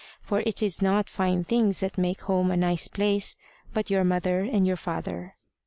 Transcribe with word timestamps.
For 0.19 0.39
it 0.39 0.63
is 0.63 0.81
not 0.81 1.11
fine 1.11 1.43
things 1.43 1.81
that 1.81 1.95
make 1.95 2.21
home 2.21 2.49
a 2.49 2.57
nice 2.57 2.87
place, 2.87 3.35
but 3.71 3.91
your 3.91 4.03
mother 4.03 4.39
and 4.39 4.65
your 4.65 4.75
father. 4.75 5.35